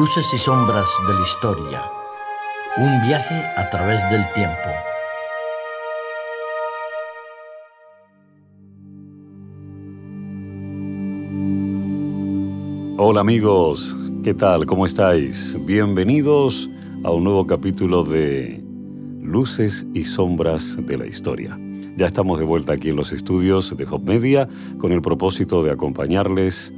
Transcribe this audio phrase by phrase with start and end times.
[0.00, 1.82] Luces y sombras de la historia.
[2.78, 4.70] Un viaje a través del tiempo.
[12.96, 13.94] Hola amigos,
[14.24, 14.64] ¿qué tal?
[14.64, 15.54] ¿Cómo estáis?
[15.66, 16.70] Bienvenidos
[17.04, 18.64] a un nuevo capítulo de
[19.20, 21.58] Luces y sombras de la historia.
[21.98, 24.48] Ya estamos de vuelta aquí en los estudios de Hop Media
[24.78, 26.72] con el propósito de acompañarles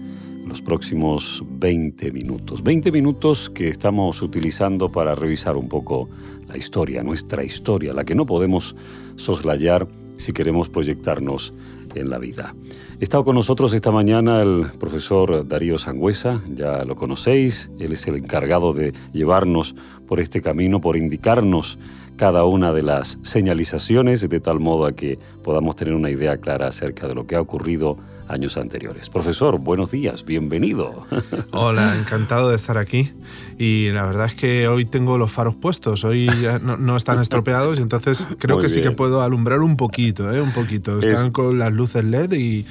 [0.47, 2.63] los próximos 20 minutos.
[2.63, 6.09] 20 minutos que estamos utilizando para revisar un poco
[6.49, 8.77] la historia, nuestra historia, la que no podemos
[9.17, 11.53] soslayar si queremos proyectarnos
[11.95, 12.55] en la vida.
[13.01, 18.07] He estado con nosotros esta mañana el profesor Darío Sangüesa, ya lo conocéis, él es
[18.07, 19.75] el encargado de llevarnos
[20.07, 21.79] por este camino, por indicarnos
[22.17, 26.69] cada una de las señalizaciones de tal modo a que podamos tener una idea clara
[26.69, 27.97] acerca de lo que ha ocurrido
[28.29, 29.11] años anteriores.
[29.11, 31.07] Profesor, buenos días, bienvenido.
[31.53, 33.13] Hola, encantado de estar aquí.
[33.59, 37.79] Y la verdad es que hoy tengo los faros puestos, hoy ya no, están estropeados
[37.79, 40.41] y entonces creo que sí que puedo alumbrar un poquito, ¿eh?
[40.41, 40.99] un poquito.
[40.99, 42.67] Están con las luces LED y,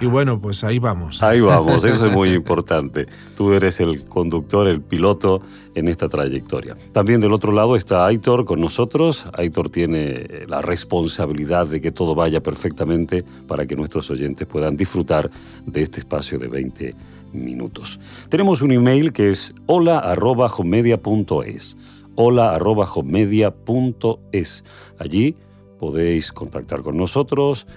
[0.00, 1.22] y, bueno, pues ahí vamos.
[1.22, 3.06] Ahí vamos, eso es muy importante.
[3.36, 5.40] Tú eres el conductor, el piloto
[5.74, 6.76] en esta trayectoria.
[6.92, 9.26] También del otro lado está Aitor con nosotros.
[9.32, 15.03] Aitor tiene la responsabilidad de que todo vaya perfectamente para que nuestros oyentes puedan disfrutar
[15.04, 16.94] de este espacio de 20
[17.32, 18.00] minutos.
[18.28, 21.76] Tenemos un email que es hola.homedia.es.
[22.16, 24.64] Hola.homedia.es.
[24.98, 25.36] Allí
[25.78, 27.68] podéis contactar con nosotros,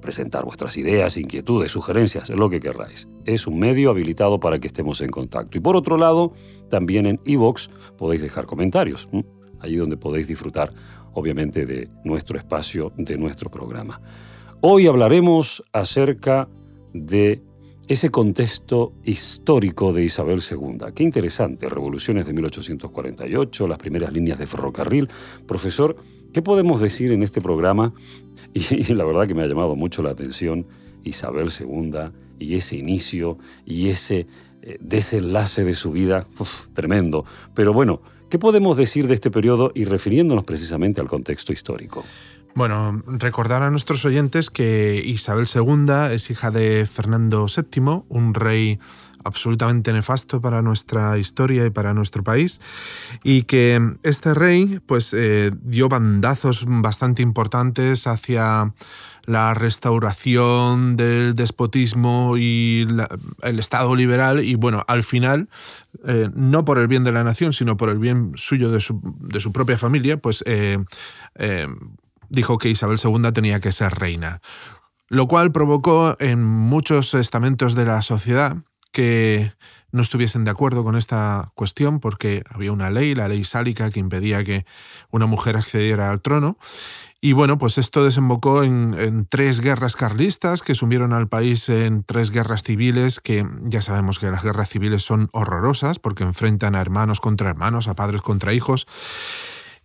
[0.00, 3.08] presentar vuestras ideas, inquietudes, sugerencias, lo que queráis.
[3.24, 5.58] Es un medio habilitado para que estemos en contacto.
[5.58, 6.32] Y por otro lado,
[6.70, 7.68] también en iVoox
[7.98, 9.08] podéis dejar comentarios,
[9.58, 10.72] allí donde podéis disfrutar,
[11.12, 14.00] obviamente, de nuestro espacio, de nuestro programa.
[14.62, 16.48] Hoy hablaremos acerca
[16.94, 17.42] de
[17.88, 20.78] ese contexto histórico de Isabel II.
[20.94, 25.10] Qué interesante, revoluciones de 1848, las primeras líneas de ferrocarril.
[25.46, 25.96] Profesor,
[26.32, 27.92] ¿qué podemos decir en este programa
[28.54, 30.66] y, la verdad que me ha llamado mucho la atención
[31.04, 31.92] Isabel II
[32.38, 33.36] y ese inicio
[33.66, 34.26] y ese
[34.62, 36.26] eh, desenlace de su vida,
[36.72, 37.26] tremendo.
[37.54, 38.00] Pero bueno,
[38.30, 42.04] ¿qué podemos decir de este periodo y refiriéndonos precisamente al contexto histórico?
[42.56, 48.78] Bueno, recordar a nuestros oyentes que Isabel II es hija de Fernando VII, un rey
[49.24, 52.62] absolutamente nefasto para nuestra historia y para nuestro país,
[53.22, 58.72] y que este rey pues eh, dio bandazos bastante importantes hacia
[59.26, 62.88] la restauración del despotismo y
[63.42, 65.50] el Estado liberal y bueno, al final,
[66.06, 69.52] eh, no por el bien de la nación, sino por el bien suyo de su,
[69.52, 70.78] propia familia, pues eh,
[72.28, 74.40] dijo que Isabel II tenía que ser reina.
[75.08, 78.56] Lo cual provocó en muchos estamentos de la sociedad
[78.92, 79.52] que
[79.92, 84.00] no estuviesen de acuerdo con esta cuestión porque había una ley, la ley sálica, que
[84.00, 84.66] impedía que
[85.10, 86.58] una mujer accediera al trono.
[87.20, 92.30] Y bueno, pues esto desembocó en, tres guerras carlistas que sumieron al país en tres
[92.30, 97.20] guerras civiles, que ya sabemos que las guerras civiles son horrorosas porque enfrentan a hermanos
[97.20, 98.86] contra hermanos, a padres contra hijos.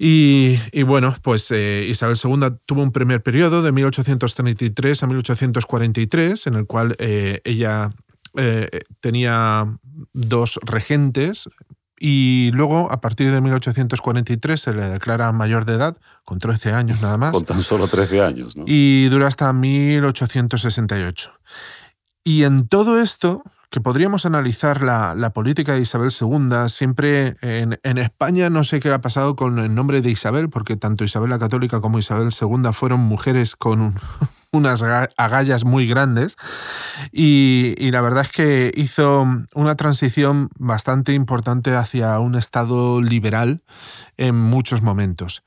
[0.04, 6.56] Y, bueno, pues eh, Isabel II tuvo un primer periodo de 1833 a 1843, en
[6.56, 7.92] el cual eh, ella
[8.36, 8.68] eh,
[9.00, 9.68] tenía
[10.14, 11.48] dos regentes
[12.00, 15.96] y luego, a partir de 1843, se le declara mayor de edad,
[16.26, 17.32] con 13 años nada más.
[17.32, 18.64] Con tan solo 13 años, ¿no?
[18.66, 21.32] Y dura hasta 1868.
[22.24, 27.98] Y en todo esto, que podríamos analizar la, política de Isabel II, siempre en, en,
[27.98, 31.40] España no sé qué ha pasado con el nombre de Isabel, porque tanto Isabel la
[31.40, 33.96] Católica como Isabel II fueron mujeres con un,
[34.52, 36.36] unas agallas muy grandes
[37.12, 43.64] y, la verdad es que hizo una transición bastante importante hacia un Estado liberal
[44.18, 45.44] en muchos momentos.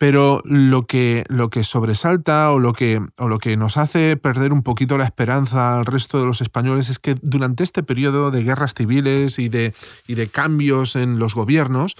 [0.00, 4.50] Pero lo que, lo que sobresalta o lo que, o lo que nos hace perder
[4.50, 8.42] un poquito la esperanza al resto de los españoles es que durante este periodo de
[8.42, 9.74] guerras civiles y de,
[10.06, 11.96] y de cambios en los gobiernos,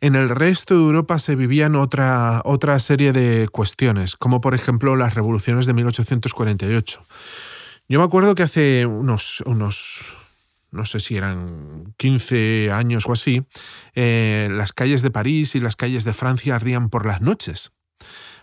[0.00, 4.96] en el resto de Europa se vivían otra, otra serie de cuestiones, como por ejemplo
[4.96, 7.00] las revoluciones de 1848.
[7.88, 10.16] Yo me acuerdo que hace unos, unos
[10.72, 13.42] no sé si eran 15 años o así,
[13.94, 17.72] eh, las calles de París y las calles de Francia ardían por las noches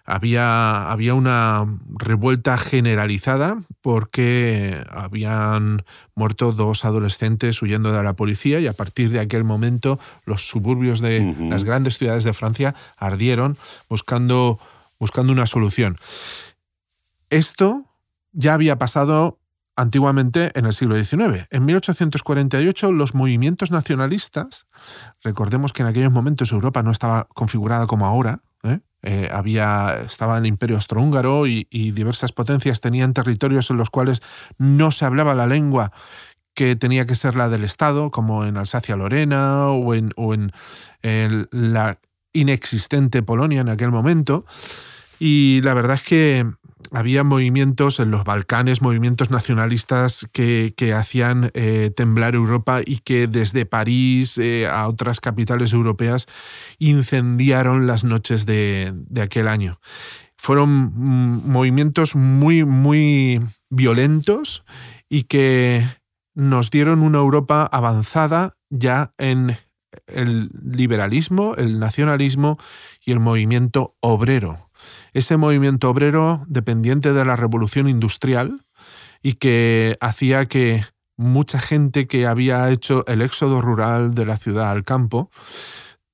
[0.08, 1.66] había, había una
[1.98, 5.84] revuelta generalizada porque habían
[6.16, 11.02] muerto dos adolescentes huyendo de la policía y a partir de aquel momento los suburbios
[11.02, 13.58] de las grandes ciudades de Francia ardieron
[13.90, 14.60] buscando,
[14.98, 15.98] buscando una solución.
[17.30, 17.84] Esto
[18.32, 19.40] ya había pasado
[19.78, 21.48] antiguamente en el siglo XIX.
[21.52, 24.68] En 1848 los movimientos nacionalistas,
[25.24, 28.80] recordemos que en aquellos momentos Europa no estaba configurada como ahora, ¿eh?
[29.04, 34.22] Eh, había, estaba el imperio austrohúngaro y, diversas potencias tenían territorios en los cuales
[34.58, 35.92] no se hablaba la lengua
[36.56, 40.52] que tenía que ser la del Estado, como en Alsacia-Lorena o en, o en
[41.52, 42.00] la
[42.34, 44.46] inexistente Polonia en aquel momento.
[45.20, 46.46] Y la verdad es que
[46.92, 53.66] había movimientos en los Balcanes, movimientos nacionalistas que, hacían eh, temblar Europa y que desde
[53.66, 56.28] París eh, a otras capitales europeas
[56.80, 59.80] incendiaron las noches de, aquel año.
[60.38, 64.64] Fueron mm, movimientos muy, muy violentos
[65.10, 65.86] y que
[66.36, 69.58] nos dieron una Europa avanzada ya en
[70.06, 72.58] el liberalismo, el nacionalismo
[73.04, 74.67] y el movimiento obrero
[75.18, 78.64] ese movimiento obrero dependiente de la revolución industrial
[79.24, 80.86] y que hacía que
[81.16, 85.32] mucha gente que había hecho el éxodo rural de la ciudad al campo,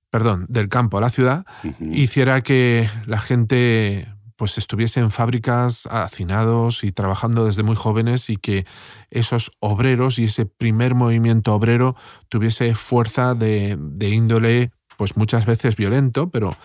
[0.10, 1.46] perdón, del campo a la ciudad,
[1.82, 4.08] hiciera que la gente
[4.38, 8.66] pues estuviese en fábricas, hacinados y trabajando desde muy jóvenes y que
[9.10, 11.98] esos obreros y ese primer movimiento obrero
[12.30, 14.72] tuviese fuerza de, de índole
[15.04, 16.56] pues muchas veces violento, pero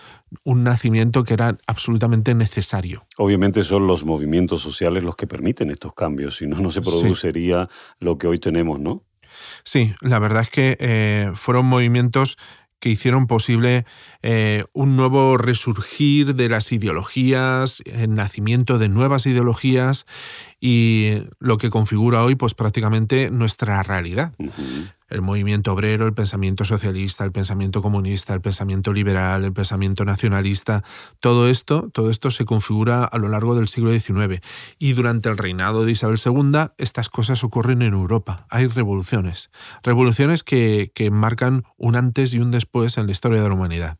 [0.45, 3.05] un nacimiento que era absolutamente necesario.
[3.17, 7.67] Obviamente son los movimientos sociales los que permiten estos cambios, si no, no se produciría
[7.99, 9.03] lo que hoy tenemos, ¿no?
[9.65, 12.37] Sí, la verdad es que eh, fueron movimientos
[12.79, 13.85] que hicieron posible
[14.21, 20.05] eh, un nuevo resurgir de las ideologías, el nacimiento de nuevas ideologías
[20.61, 24.33] y lo que configura hoy pues prácticamente nuestra realidad
[25.09, 30.83] el movimiento obrero, el pensamiento socialista, el pensamiento comunista, el pensamiento liberal, el pensamiento nacionalista,
[31.19, 34.41] todo esto, todo esto se configura a lo largo del siglo XIX.
[34.77, 38.45] Y durante el reinado de Isabel II, estas cosas ocurren en Europa.
[38.49, 39.49] Hay revoluciones.
[39.83, 43.97] Revoluciones que, que marcan un antes y un después en la historia de la humanidad.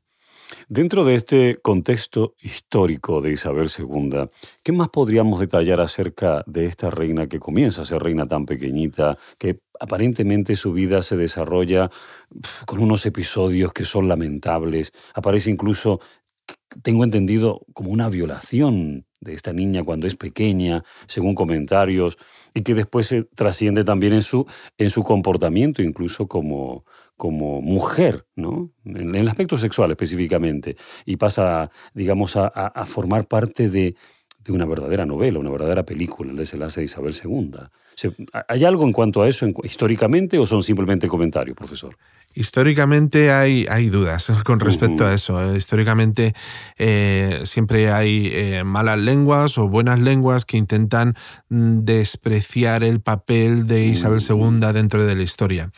[0.71, 4.29] Dentro de este contexto histórico de Isabel II,
[4.61, 9.17] ¿qué más podríamos detallar acerca de esta reina que comienza a ser reina tan pequeñita,
[9.39, 11.89] que aparentemente su vida se desarrolla
[12.67, 14.91] con unos episodios que son lamentables?
[15.15, 16.01] Aparece incluso,
[16.83, 22.19] tengo entendido, como una violación de esta niña cuando es pequeña, según comentarios,
[22.53, 24.45] y que después se trasciende también en su,
[24.77, 26.85] en su comportamiento, incluso como,
[27.19, 28.71] como mujer, ¿no?
[28.85, 33.93] En, el aspecto sexual específicamente, y pasa, digamos, a, formar parte de,
[34.47, 37.51] una verdadera novela, una verdadera película, el desenlace de Isabel II.
[38.47, 41.97] ¿Hay algo en cuanto a eso históricamente o son simplemente comentarios, profesor?
[42.33, 45.41] Históricamente hay, hay dudas con respecto a eso.
[45.41, 46.33] Eh, históricamente
[46.77, 51.15] eh, siempre hay eh, malas lenguas o buenas lenguas que intentan
[51.49, 55.71] mm, despreciar el papel de Isabel II dentro de la historia.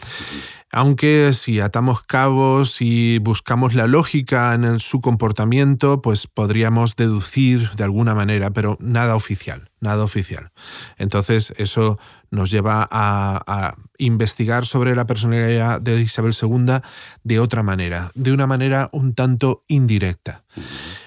[0.72, 7.84] Aunque si atamos cabos y buscamos la lógica en su comportamiento, pues podríamos deducir de
[7.84, 10.52] alguna manera, pero nada oficial, nada oficial.
[10.98, 16.80] Entonces eso nos lleva a, investigar sobre la personalidad de Isabel II
[17.24, 20.44] de otra manera, de una manera un tanto indirecta.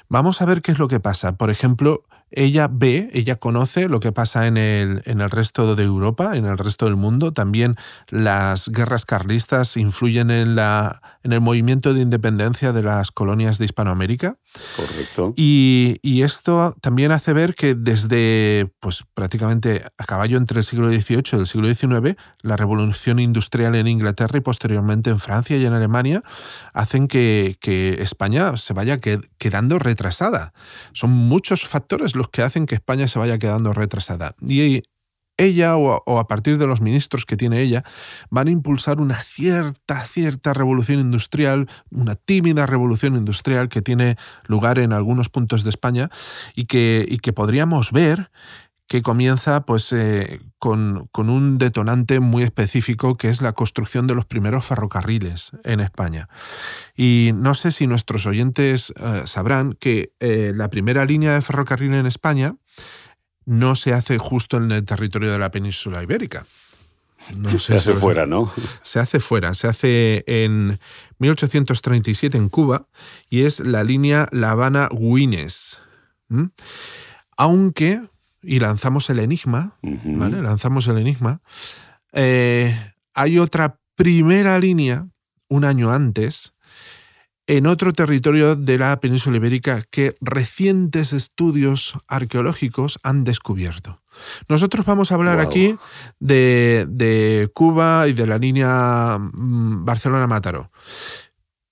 [0.09, 1.37] Vamos a ver qué es lo que pasa.
[1.37, 2.05] Por ejemplo,
[2.37, 6.47] ella ve, ella conoce lo que pasa en el, en el resto de Europa, en
[6.47, 7.33] el resto del mundo.
[7.33, 7.77] También
[8.09, 13.67] las guerras carlistas influyen en, la, en el movimiento de independencia de las colonias de
[13.67, 14.37] Hispanoamérica.
[14.77, 15.33] Correcto.
[15.37, 21.23] Y, esto también hace ver que desde pues, prácticamente a caballo entre el siglo XVIII
[21.33, 25.75] y el siglo XIX, la revolución industrial en Inglaterra y posteriormente en Francia y en
[25.75, 26.23] Alemania
[26.73, 30.55] hacen que, que España se vaya quedando retrasada.
[30.95, 34.35] Son muchos factores los que hacen que España se vaya quedando retrasada.
[34.41, 34.83] Y
[35.37, 37.83] ella o, a partir de los ministros que tiene ella
[38.31, 44.17] van a impulsar una cierta, cierta revolución industrial, una tímida revolución industrial que tiene
[44.47, 46.11] lugar en algunos puntos de España
[46.55, 48.31] y que, y que podríamos ver
[48.87, 54.27] que comienza pues, eh, con, un detonante muy específico que es la construcción de los
[54.27, 56.29] primeros ferrocarriles en España.
[56.95, 61.95] Y no sé si nuestros oyentes eh, sabrán que eh, la primera línea de ferrocarril
[61.95, 62.57] en España
[63.47, 66.47] no se hace justo en el territorio de la península ibérica.
[67.59, 68.53] se hace fuera, ¿no?
[68.83, 70.79] Se hace fuera, se hace en
[71.19, 72.87] 1837 en Cuba
[73.31, 75.79] y es la línea La Habana-Guines.
[77.37, 78.03] Aunque
[78.47, 80.43] y lanzamos el enigma, ¿vale?
[80.43, 81.41] Lanzamos el enigma.
[82.13, 82.77] Eh,
[83.15, 85.09] hay otra primera línea,
[85.49, 86.55] un año antes,
[87.47, 94.01] en otro territorio de la península ibérica que recientes estudios arqueológicos han descubierto.
[94.49, 95.77] Nosotros vamos a hablar aquí
[96.21, 100.71] de, Cuba y de la línea mm, Barcelona-Mátaro.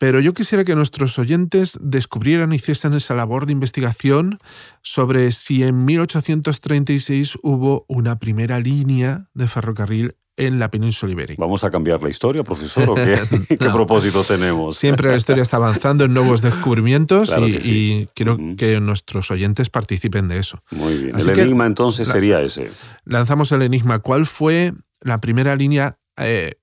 [0.03, 4.41] Pero yo quisiera que nuestros oyentes descubrieran y hiciesen esa labor de investigación
[4.83, 11.41] sobre si en 1836 hubo una primera línea de ferrocarril en la península ibérica.
[11.41, 12.91] ¿Vamos a cambiar la historia, profesor?
[12.91, 13.17] ¿o qué,
[13.73, 14.77] propósito tenemos?
[14.77, 20.39] Siempre la historia está avanzando en nuevos descubrimientos y, quiero que nuestros oyentes participen de
[20.39, 20.65] eso.
[20.73, 21.17] Muy bien.
[21.17, 22.73] el enigma entonces sería ese.
[23.05, 24.01] Lanzamos el enigma.
[24.01, 26.55] ¿Cuál fue la primera línea eh,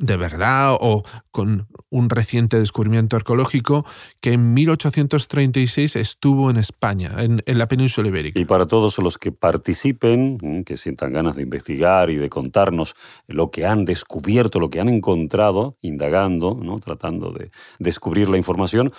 [0.00, 3.84] de verdad o con un reciente descubrimiento arqueológico
[4.20, 8.40] que en 1836 estuvo en España, en, la península ibérica.
[8.40, 12.94] Y para todos los que participen, mm, que sientan ganas de investigar y de contarnos
[13.26, 16.78] lo que han descubierto, lo que han encontrado, indagando, ¿no?
[16.78, 18.92] tratando de descubrir la información,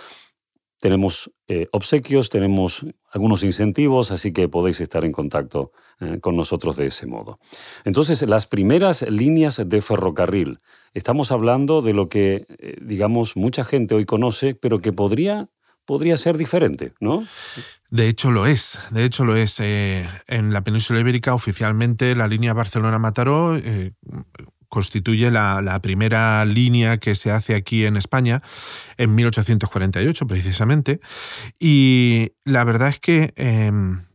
[0.82, 6.76] tenemos eh, obsequios, tenemos algunos incentivos, así que podéis estar en contacto eh, con nosotros
[6.76, 7.40] de ese modo.
[7.86, 10.60] Entonces, las primeras líneas de ferrocarril,
[10.94, 15.50] estamos hablando de lo que, eh, digamos, mucha gente hoy conoce, pero que podría,
[15.86, 17.26] podría ser diferente, ¿no?
[17.90, 19.60] De hecho lo es, de hecho lo es.
[19.60, 23.58] en la península ibérica oficialmente la línea Barcelona-Mataró
[24.72, 28.42] constituye la, primera línea que se hace aquí en España
[28.96, 31.02] en 1848 precisamente.
[31.60, 34.06] Y la verdad es que em,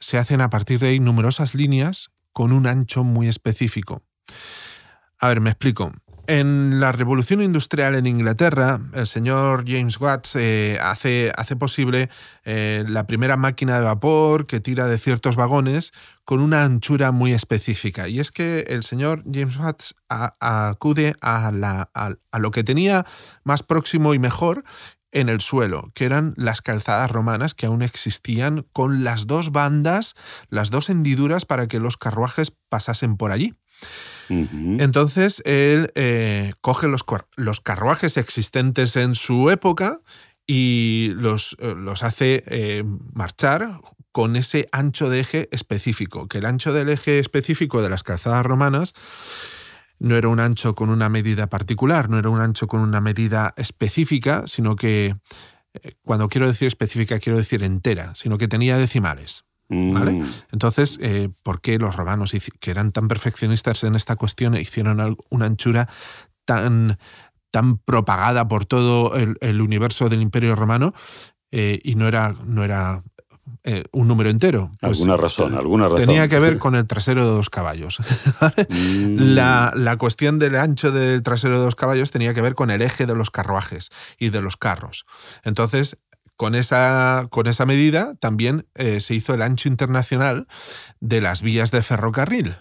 [0.00, 4.02] se hacen a partir de ahí numerosas líneas con un ancho muy específico.
[5.20, 5.92] A ver, me explico.
[6.28, 12.10] En la revolución industrial en Inglaterra, el señor James Watts eh, hace, posible
[12.44, 15.92] eh, la primera máquina de vapor que tira de ciertos vagones
[16.24, 18.08] con una anchura muy específica.
[18.08, 23.04] Y es que el señor James Watts acude a, la, a lo que tenía
[23.42, 24.62] más próximo y mejor
[25.12, 30.14] en el suelo, que eran las calzadas romanas que aún existían con las dos bandas,
[30.48, 33.54] las dos hendiduras para que los carruajes pasasen por allí.
[34.28, 37.04] Entonces él eh, coge los,
[37.36, 40.00] los, carruajes existentes en su época
[40.46, 46.46] y los, eh, los hace eh, marchar con ese ancho de eje específico, que el
[46.46, 48.94] ancho del eje específico de las calzadas romanas
[49.98, 53.54] no era un ancho con una medida particular, no era un ancho con una medida
[53.56, 55.16] específica, sino que,
[56.02, 59.44] cuando quiero decir específica, quiero decir entera, sino que tenía decimales.
[59.72, 60.24] Mm.
[60.52, 65.46] Entonces, eh, ¿por qué los romanos, que eran tan perfeccionistas en esta cuestión, hicieron una
[65.46, 65.88] anchura
[66.44, 66.98] tan,
[67.50, 70.92] tan propagada por todo el, universo del Imperio Romano
[71.50, 73.02] eh, y no era, no era
[73.64, 74.72] eh, un número entero.
[74.80, 76.06] Pues, alguna razón, alguna razón.
[76.06, 77.98] Tenía que ver con el trasero de dos caballos.
[78.68, 79.34] Mm.
[79.34, 82.82] la, la, cuestión del ancho del trasero de dos caballos tenía que ver con el
[82.82, 85.04] eje de los carruajes y de los carros.
[85.44, 85.98] Entonces,
[86.36, 90.46] con esa, con esa medida también eh, se hizo el ancho internacional
[91.00, 92.56] de las vías de ferrocarril.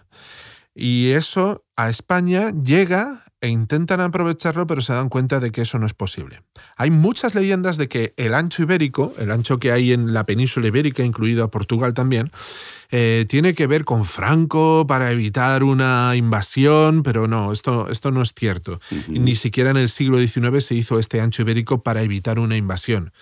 [0.74, 5.80] Y eso a España llega e intentan aprovecharlo, pero se dan cuenta de que eso
[5.80, 6.44] no es posible.
[6.78, 10.68] Hay muchas leyendas de que el ancho ibérico, el ancho que hay en la península
[10.68, 12.32] ibérica, incluido a Portugal también,
[12.92, 18.22] eh, tiene que ver con Franco para evitar una invasión, pero no, esto, esto no
[18.22, 18.82] es cierto.
[19.08, 23.14] Ni siquiera en el siglo XIX se hizo este ancho ibérico para evitar una invasión.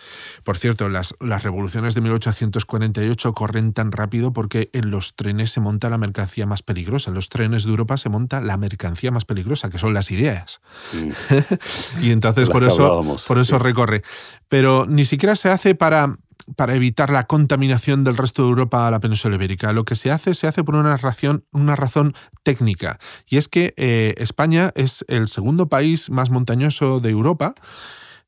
[0.43, 5.59] Por cierto, las, las revoluciones de 1848 corren tan rápido porque en los trenes se
[5.59, 7.11] monta la mercancía más peligrosa.
[7.11, 10.61] En los trenes de Europa se monta la mercancía más peligrosa, que son las ideas.
[10.93, 12.01] Mm.
[12.01, 14.01] y entonces por eso, por eso recorre.
[14.47, 16.17] Pero ni siquiera se hace para
[16.55, 19.73] para evitar la contaminación del resto de Europa a la península ibérica.
[19.73, 22.13] Lo que se hace se hace por una razón, una razón
[22.43, 27.55] técnica, y es que eh, España es el segundo país más montañoso de Europa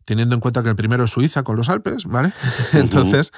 [0.05, 2.33] teniendo en cuenta que el primero es Suiza con los Alpes, ¿vale?
[2.73, 3.31] Entonces,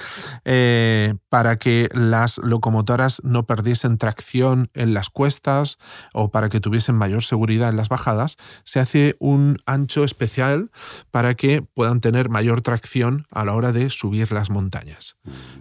[0.46, 5.78] eh, para que las locomotoras no perdiesen tracción en las cuestas
[6.14, 10.72] o para que tuviesen mayor seguridad en las bajadas, se hace un ancho especial
[11.12, 15.18] para que puedan tener mayor tracción a la hora de subir las montañas.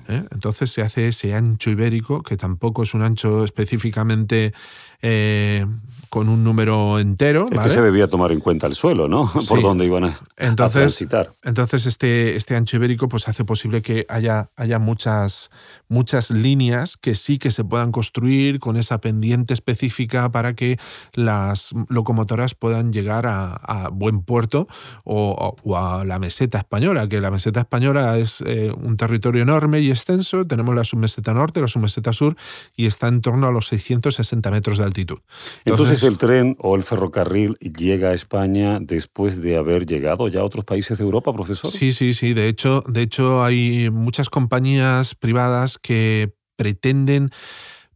[0.09, 0.25] ¿eh?
[0.31, 4.53] Entonces se hace ese ancho ibérico, que tampoco es un ancho específicamente
[5.01, 5.67] eh,
[6.09, 7.47] con un número entero.
[7.51, 9.31] Es que se debía tomar en cuenta el suelo, ¿no?
[9.49, 11.35] Por dónde iban a, entonces, transitar.
[11.43, 15.51] Entonces, este, este ancho ibérico pues, hace posible que haya, haya muchas,
[15.89, 20.79] muchas líneas que sí que se puedan construir con esa pendiente específica para que
[21.15, 24.69] las locomotoras puedan llegar a, buen puerto
[25.05, 29.91] o, a la meseta española, que la meseta española es eh, un territorio enorme y
[29.91, 30.47] extenso.
[30.47, 32.37] Tenemos la submeseta norte, la submeseta sur
[32.77, 35.19] y está en torno a los 660 metros de altitud.
[35.65, 40.45] Entonces, el tren o el ferrocarril llega a España después de haber llegado ya a
[40.45, 41.71] otros países de Europa, profesor?
[41.71, 42.35] Sí, sí, sí.
[42.35, 47.31] De hecho, de hecho hay muchas compañías privadas que pretenden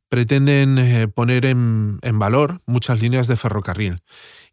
[0.09, 4.02] pretenden eh, poner en, valor muchas líneas de ferrocarril.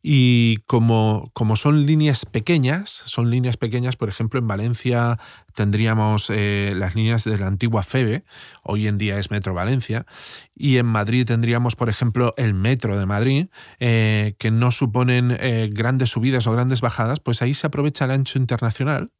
[0.05, 5.17] Y como, como, son líneas pequeñas, son líneas pequeñas, por ejemplo, en Valencia
[5.55, 8.25] tendríamos eh, las líneas de la antigua FEBE,
[8.63, 10.05] hoy en día es Metro Valencia,
[10.53, 13.47] y en Madrid tendríamos, por ejemplo, el Metro de Madrid,
[13.79, 15.37] eh, que no suponen
[15.71, 19.11] grandes subidas o grandes bajadas, pues ahí se aprovecha el ancho internacional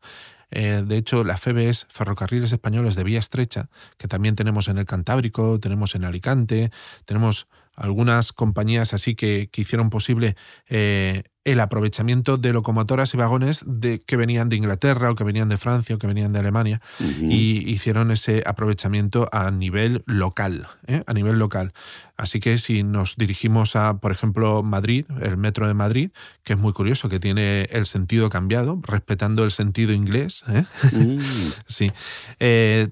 [0.55, 4.77] eh, de hecho, la FEBE es Ferrocarriles Españoles de Vía Estrecha, que también tenemos en
[4.77, 6.71] el Cantábrico, tenemos en Alicante,
[7.05, 10.35] tenemos algunas compañías así que, hicieron posible
[10.69, 15.49] eh, el aprovechamiento de locomotoras y vagones de, que venían de Inglaterra o que venían
[15.49, 21.03] de Francia o que venían de Alemania y hicieron ese aprovechamiento a nivel local, ¿eh?
[21.05, 21.73] a nivel local.
[22.15, 26.11] Así que si nos dirigimos a, por ejemplo, Madrid, el metro de Madrid,
[26.43, 30.65] que es muy curioso, que tiene el sentido cambiado, respetando el sentido inglés, ¿eh?
[30.91, 31.17] mm.
[31.67, 31.91] sí,
[32.39, 32.89] eh,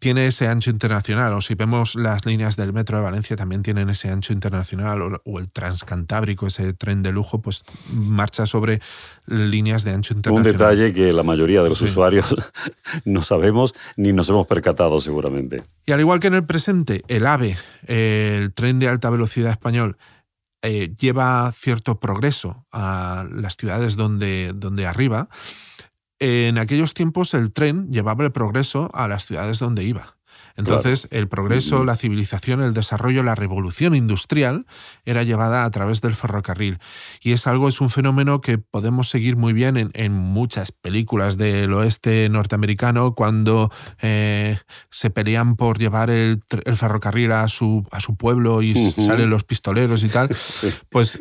[0.00, 1.32] tiene ese ancho internacional.
[1.34, 5.22] O si vemos las líneas del metro de Valencia, también tienen ese ancho internacional, o,
[5.24, 7.62] o el transcantábrico, ese tren de lujo, pues
[7.94, 8.80] marcha sobre
[9.26, 10.52] líneas de ancho internacional.
[10.52, 12.34] Un detalle que la mayoría de los usuarios
[13.04, 15.62] no sabemos ni nos hemos percatado seguramente.
[15.86, 19.96] Y al igual que en el presente, el AVE, el tren de alta velocidad español,
[20.62, 25.28] eh, lleva cierto progreso a las ciudades donde, donde arriba,
[26.18, 30.16] en aquellos tiempos el tren llevaba el progreso a las ciudades donde iba.
[30.56, 34.66] Entonces, el progreso, la civilización, el desarrollo, la revolución industrial
[35.04, 36.78] era llevada a través del ferrocarril.
[37.20, 41.72] Y es algo, es un fenómeno que podemos seguir muy bien en, muchas películas del
[41.72, 44.58] oeste norteamericano, cuando eh,
[44.90, 46.42] se pelean por llevar el,
[46.76, 50.28] ferrocarril a su, a su pueblo y salen los pistoleros y tal.
[50.90, 51.18] Pues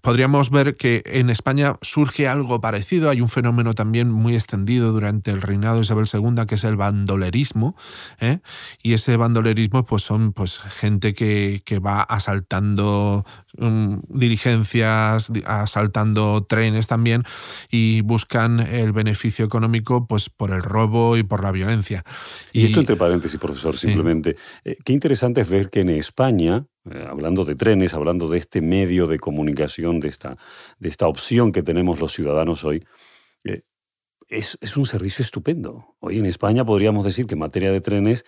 [0.00, 3.10] podríamos ver que en España surge algo parecido.
[3.10, 6.76] Hay un fenómeno también muy extendido durante el reinado de Isabel II, que es el
[6.76, 7.76] bandolerismo.
[8.20, 8.40] ¿eh?
[8.82, 13.24] Y ese bandolerismo pues son pues gente que, va asaltando
[13.58, 17.24] mm, dirigencias, asaltando trenes también
[17.70, 22.04] y buscan el beneficio económico pues por el robo y por la violencia.
[22.52, 27.06] Y, esto entre paréntesis, profesor, simplemente, eh, qué interesante es ver que en España eh,
[27.08, 30.36] hablando de trenes, hablando de este medio de comunicación, de esta,
[30.80, 32.84] de esta opción que tenemos los ciudadanos hoy,
[33.44, 33.62] eh,
[34.32, 35.94] es, un servicio estupendo.
[36.00, 38.24] Hoy en España podríamos decir que en materia de trenes,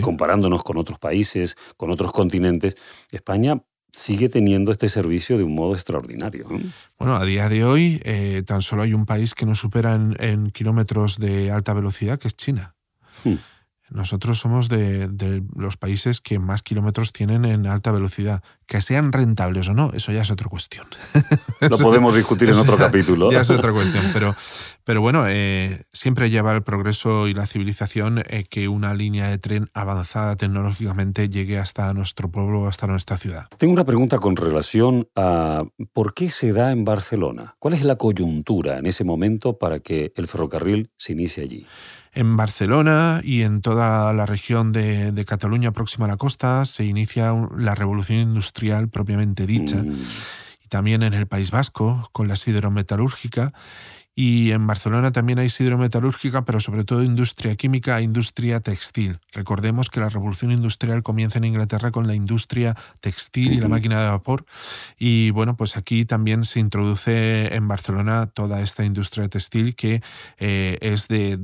[0.00, 2.76] comparándonos con otros países, con otros continentes,
[3.10, 3.62] España
[3.92, 6.48] sigue teniendo este servicio de un modo extraordinario.
[6.98, 10.50] Bueno, a día de hoy eh, tan solo hay un país que nos supera en,
[10.50, 12.74] kilómetros de alta velocidad, que es China.
[13.22, 13.36] Hmm.
[13.90, 18.42] Nosotros somos de, los países que más kilómetros tienen en alta velocidad.
[18.66, 20.86] Que sean rentables o no, eso ya es otra cuestión.
[21.60, 23.30] Lo podemos discutir en otro capítulo.
[23.30, 24.10] Ya es otra cuestión.
[24.14, 24.34] Pero,
[24.84, 29.38] pero bueno, eh, siempre lleva el progreso y la civilización eh, que una línea de
[29.38, 33.48] tren avanzada tecnológicamente llegue hasta nuestro pueblo, hasta nuestra ciudad.
[33.58, 37.56] Tengo una pregunta con relación a por qué se da en Barcelona.
[37.58, 41.66] ¿Cuál es la coyuntura en ese momento para que el ferrocarril se inicie allí?
[42.14, 47.34] En Barcelona y en toda la región de, Cataluña próxima a la costa se inicia
[47.56, 49.82] la revolución industrial propiamente dicha.
[49.82, 49.98] Mm.
[50.64, 53.52] Y también en el País Vasco, con la siderometalúrgica
[54.14, 59.18] y en Barcelona también hay hidrometalúrgica, pero sobre todo industria química e industria textil.
[59.32, 64.02] Recordemos que la revolución industrial comienza en Inglaterra con la industria textil y la máquina
[64.02, 64.46] de vapor.
[64.98, 70.02] Y bueno, pues aquí también se introduce en Barcelona toda esta industria textil que
[70.38, 71.36] eh, es de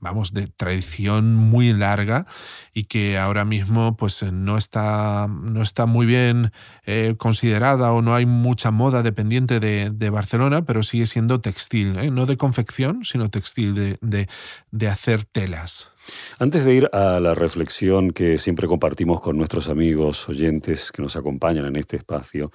[0.00, 2.26] vamos, de tradición muy larga
[2.72, 6.52] y que ahora mismo pues no está, no está muy bien
[6.84, 12.10] eh, considerada o no hay mucha moda dependiente de, Barcelona, pero sigue siendo textil, ¿eh?
[12.10, 15.90] no de confección, sino textil, de, hacer telas.
[16.38, 21.16] Antes de ir a la reflexión que siempre compartimos con nuestros amigos oyentes que nos
[21.16, 22.52] acompañan en este espacio,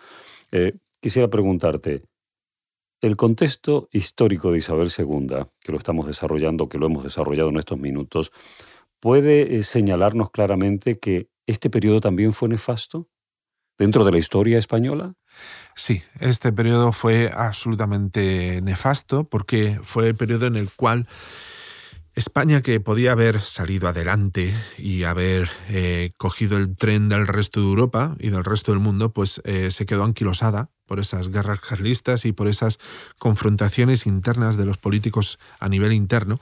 [0.51, 2.03] eh, quisiera preguntarte,
[3.01, 7.57] el contexto histórico de Isabel II, que lo estamos desarrollando, que lo hemos desarrollado en
[7.57, 8.31] estos minutos,
[8.99, 13.09] puede eh, señalarnos claramente que este periodo también fue nefasto
[13.77, 15.15] dentro de la historia española.
[15.75, 21.07] Sí, este periodo fue absolutamente nefasto porque fue el periodo en el cual
[22.13, 27.67] España, que podía haber salido adelante y haber eh, cogido el tren del resto de
[27.67, 32.25] Europa y del resto del mundo, pues eh, se quedó anquilosada por esas guerras carlistas
[32.25, 32.77] y por esas
[33.17, 36.41] confrontaciones internas de los políticos a nivel interno.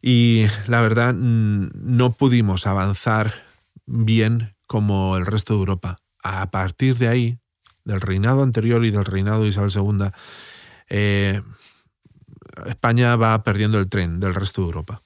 [0.00, 3.42] Y la verdad, no pudimos avanzar
[3.84, 5.98] bien como el resto de Europa.
[6.22, 7.38] A partir de ahí,
[7.82, 10.10] del reinado anterior y del reinado de Isabel II,
[10.88, 11.42] eh,
[12.66, 15.02] España va perdiendo el tren del resto de Europa.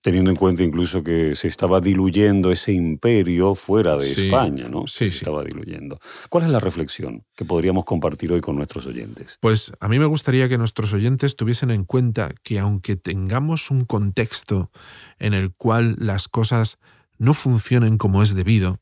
[0.00, 4.86] Teniendo en cuenta incluso que se estaba diluyendo ese imperio fuera de España, ¿no?
[4.86, 5.98] Sí, se estaba diluyendo.
[6.28, 9.38] ¿Cuál es la reflexión que podríamos compartir hoy con nuestros oyentes?
[9.40, 13.84] Pues a mí me gustaría que nuestros oyentes tuviesen en cuenta que aunque tengamos un
[13.84, 14.70] contexto
[15.18, 16.78] en el cual las cosas
[17.18, 18.80] no funcionen como es debido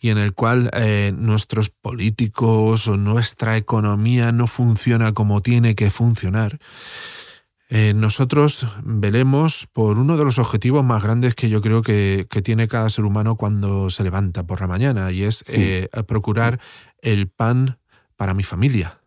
[0.00, 5.90] y en el cual eh, nuestros políticos o nuestra economía no funciona como tiene que
[5.90, 6.58] funcionar,
[7.74, 12.68] eh, nosotros velemos por uno de los objetivos más grandes que yo creo que, tiene
[12.68, 16.60] cada ser humano cuando se levanta por la mañana y es eh, procurar
[17.00, 17.78] el pan
[18.14, 19.00] para mi familia.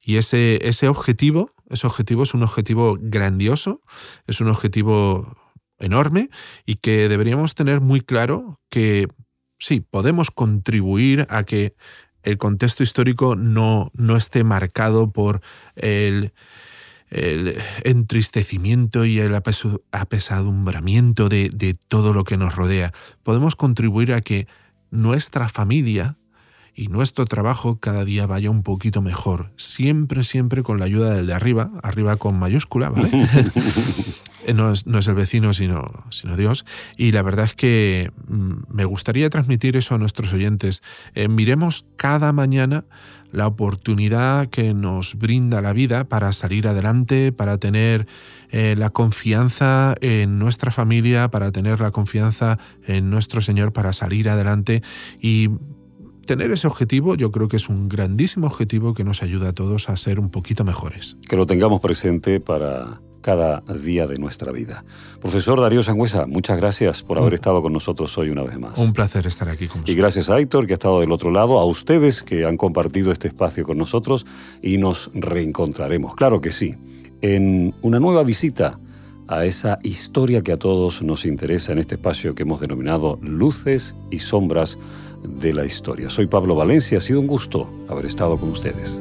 [0.00, 3.80] Y ese, ese objetivo, ese objetivo es un objetivo grandioso,
[4.26, 5.36] es un objetivo
[5.78, 6.30] enorme
[6.66, 9.06] y que deberíamos tener muy claro que
[9.60, 11.76] sí, podemos contribuir a que
[12.24, 15.42] el contexto histórico no, no esté marcado por
[15.76, 16.32] el,
[17.14, 22.92] el entristecimiento y el apesadumbramiento de, de todo lo que nos rodea.
[23.22, 24.46] Podemos contribuir a que
[24.90, 26.16] nuestra familia
[26.74, 29.52] y nuestro trabajo cada día vaya un poquito mejor.
[29.56, 33.10] Siempre, siempre con la ayuda del de arriba, arriba con mayúscula, ¿vale?
[34.54, 36.66] no, es, no, es, el vecino, sino, sino Dios.
[36.96, 40.82] Y la verdad es que mm, me gustaría transmitir eso a nuestros oyentes.
[41.14, 42.84] Eh, miremos cada mañana
[43.34, 48.06] la oportunidad que nos brinda la vida para salir adelante, para tener
[48.50, 54.28] eh, la confianza en nuestra familia, para tener la confianza en nuestro Señor, para salir
[54.28, 54.82] adelante
[55.20, 55.50] y
[56.26, 59.88] tener ese objetivo yo creo que es un grandísimo objetivo que nos ayuda a todos
[59.88, 61.16] a ser un poquito mejores.
[61.28, 64.84] Que lo tengamos presente para cada día de nuestra vida.
[65.22, 68.76] Profesor Darío Sangüesa, muchas gracias por haber estado con nosotros hoy una vez más.
[68.76, 69.94] Un placer estar aquí con vosotros.
[69.94, 73.12] Y gracias a Héctor, que ha estado del otro lado, a ustedes que han compartido
[73.12, 74.26] este espacio con nosotros
[74.60, 76.74] y nos reencontraremos, claro que sí,
[77.22, 78.78] en una nueva visita
[79.26, 83.96] a esa historia que a todos nos interesa en este espacio que hemos denominado Luces
[84.10, 84.76] y Sombras
[85.22, 86.10] de la Historia.
[86.10, 89.00] Soy Pablo Valencia, ha sido un gusto haber estado con ustedes.